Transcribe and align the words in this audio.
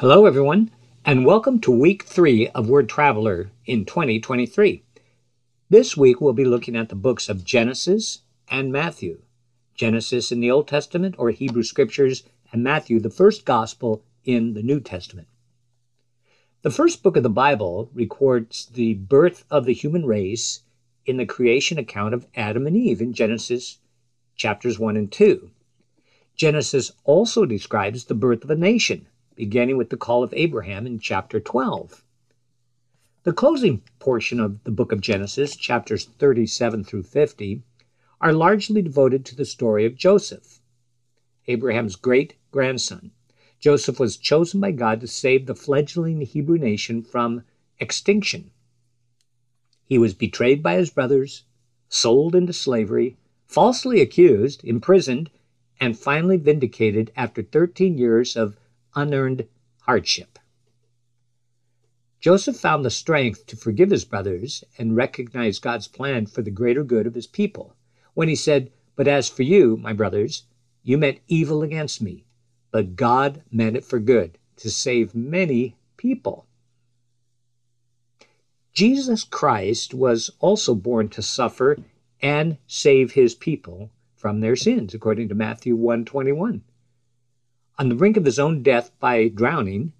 Hello, 0.00 0.26
everyone, 0.26 0.70
and 1.06 1.24
welcome 1.24 1.58
to 1.58 1.70
week 1.70 2.02
three 2.02 2.48
of 2.48 2.68
Word 2.68 2.86
Traveler 2.86 3.50
in 3.64 3.86
2023. 3.86 4.82
This 5.70 5.96
week 5.96 6.20
we'll 6.20 6.34
be 6.34 6.44
looking 6.44 6.76
at 6.76 6.90
the 6.90 6.94
books 6.94 7.30
of 7.30 7.46
Genesis 7.46 8.18
and 8.50 8.70
Matthew. 8.70 9.22
Genesis 9.74 10.30
in 10.30 10.40
the 10.40 10.50
Old 10.50 10.68
Testament 10.68 11.14
or 11.16 11.30
Hebrew 11.30 11.62
Scriptures, 11.62 12.24
and 12.52 12.62
Matthew, 12.62 13.00
the 13.00 13.08
first 13.08 13.46
gospel 13.46 14.04
in 14.22 14.52
the 14.52 14.62
New 14.62 14.80
Testament. 14.80 15.28
The 16.60 16.70
first 16.70 17.02
book 17.02 17.16
of 17.16 17.22
the 17.22 17.30
Bible 17.30 17.88
records 17.94 18.66
the 18.66 18.92
birth 18.92 19.46
of 19.50 19.64
the 19.64 19.72
human 19.72 20.04
race 20.04 20.60
in 21.06 21.16
the 21.16 21.24
creation 21.24 21.78
account 21.78 22.12
of 22.12 22.26
Adam 22.34 22.66
and 22.66 22.76
Eve 22.76 23.00
in 23.00 23.14
Genesis 23.14 23.78
chapters 24.36 24.78
1 24.78 24.94
and 24.94 25.10
2. 25.10 25.50
Genesis 26.36 26.92
also 27.04 27.46
describes 27.46 28.04
the 28.04 28.14
birth 28.14 28.44
of 28.44 28.50
a 28.50 28.56
nation 28.56 29.06
beginning 29.36 29.76
with 29.76 29.90
the 29.90 29.96
call 29.96 30.22
of 30.22 30.32
Abraham 30.34 30.86
in 30.86 30.98
chapter 30.98 31.38
12. 31.38 32.02
The 33.22 33.32
closing 33.32 33.82
portion 33.98 34.40
of 34.40 34.64
the 34.64 34.70
book 34.70 34.92
of 34.92 35.00
Genesis, 35.02 35.54
chapters 35.56 36.06
37 36.06 36.84
through 36.84 37.02
50, 37.02 37.62
are 38.20 38.32
largely 38.32 38.80
devoted 38.80 39.26
to 39.26 39.36
the 39.36 39.44
story 39.44 39.84
of 39.84 39.94
Joseph, 39.94 40.60
Abraham's 41.48 41.96
great 41.96 42.34
grandson. 42.50 43.10
Joseph 43.60 44.00
was 44.00 44.16
chosen 44.16 44.60
by 44.60 44.70
God 44.72 45.00
to 45.02 45.06
save 45.06 45.46
the 45.46 45.54
fledgling 45.54 46.22
Hebrew 46.22 46.56
nation 46.56 47.02
from 47.02 47.42
extinction. 47.78 48.50
He 49.84 49.98
was 49.98 50.14
betrayed 50.14 50.62
by 50.62 50.76
his 50.76 50.90
brothers, 50.90 51.44
sold 51.88 52.34
into 52.34 52.52
slavery, 52.52 53.16
falsely 53.44 54.00
accused, 54.00 54.64
imprisoned, 54.64 55.30
and 55.78 55.98
finally 55.98 56.38
vindicated 56.38 57.12
after 57.16 57.42
13 57.42 57.98
years 57.98 58.34
of 58.34 58.56
unearned 58.96 59.46
hardship. 59.82 60.38
Joseph 62.18 62.56
found 62.56 62.84
the 62.84 62.90
strength 62.90 63.46
to 63.46 63.56
forgive 63.56 63.90
his 63.90 64.04
brothers 64.04 64.64
and 64.78 64.96
recognize 64.96 65.60
God's 65.60 65.86
plan 65.86 66.26
for 66.26 66.42
the 66.42 66.50
greater 66.50 66.82
good 66.82 67.06
of 67.06 67.14
his 67.14 67.28
people 67.28 67.76
when 68.14 68.28
he 68.28 68.34
said, 68.34 68.72
But 68.96 69.06
as 69.06 69.28
for 69.28 69.44
you, 69.44 69.76
my 69.76 69.92
brothers, 69.92 70.44
you 70.82 70.98
meant 70.98 71.20
evil 71.28 71.62
against 71.62 72.02
me, 72.02 72.24
but 72.72 72.96
God 72.96 73.42
meant 73.52 73.76
it 73.76 73.84
for 73.84 74.00
good, 74.00 74.38
to 74.56 74.70
save 74.70 75.14
many 75.14 75.76
people. 75.96 76.46
Jesus 78.72 79.22
Christ 79.22 79.94
was 79.94 80.30
also 80.40 80.74
born 80.74 81.08
to 81.10 81.22
suffer 81.22 81.76
and 82.20 82.56
save 82.66 83.12
his 83.12 83.34
people 83.34 83.90
from 84.14 84.40
their 84.40 84.56
sins, 84.56 84.94
according 84.94 85.28
to 85.28 85.34
Matthew 85.34 85.76
121. 85.76 86.62
On 87.78 87.88
the 87.88 87.94
brink 87.94 88.16
of 88.16 88.24
his 88.24 88.38
own 88.38 88.62
death 88.62 88.90
by 88.98 89.28
drowning, 89.28 89.92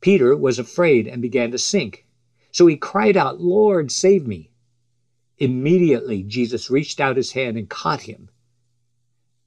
Peter 0.00 0.36
was 0.36 0.58
afraid 0.58 1.06
and 1.08 1.22
began 1.22 1.50
to 1.50 1.58
sink. 1.58 2.06
So 2.52 2.66
he 2.66 2.76
cried 2.76 3.16
out, 3.16 3.40
Lord, 3.40 3.90
save 3.90 4.26
me. 4.26 4.50
Immediately, 5.38 6.22
Jesus 6.24 6.70
reached 6.70 7.00
out 7.00 7.16
his 7.16 7.32
hand 7.32 7.56
and 7.56 7.68
caught 7.68 8.02
him. 8.02 8.28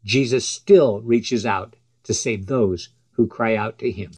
Jesus 0.04 0.48
still 0.48 1.02
reaches 1.02 1.46
out 1.46 1.76
to 2.04 2.14
save 2.14 2.48
those 2.48 2.90
who 3.12 3.28
cry 3.28 3.56
out 3.56 3.78
to 3.80 3.92
him. 3.92 4.12